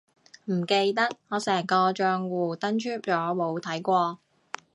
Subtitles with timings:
[0.45, 3.03] 唔記得，我成個帳戶登出咗
[3.35, 4.17] 冇睇過